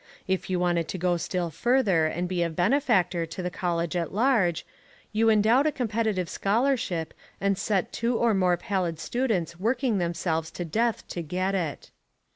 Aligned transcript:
If 0.27 0.49
you 0.49 0.59
wanted 0.59 0.87
to 0.87 0.97
go 0.97 1.15
still 1.17 1.51
further 1.51 2.07
and 2.07 2.27
be 2.27 2.41
a 2.41 2.49
benefactor 2.49 3.27
to 3.27 3.41
the 3.43 3.51
college 3.51 3.95
at 3.95 4.11
large, 4.11 4.65
you 5.11 5.29
endowed 5.29 5.67
a 5.67 5.71
competitive 5.71 6.27
scholarship 6.27 7.13
and 7.39 7.55
set 7.55 7.93
two 7.93 8.17
or 8.17 8.33
more 8.33 8.57
pallid 8.57 8.99
students 8.99 9.59
working 9.59 9.99
themselves 9.99 10.49
to 10.57 10.65
death 10.65 11.07
to 11.09 11.21
get 11.21 11.53
it. 11.53 11.91